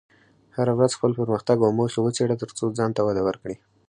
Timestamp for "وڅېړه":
2.01-2.35